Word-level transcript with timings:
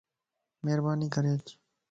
مھرباني 0.65 1.07
ڪري 1.15 1.27
اچ 1.35 1.45